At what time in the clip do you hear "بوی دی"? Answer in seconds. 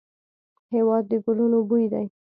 1.69-2.05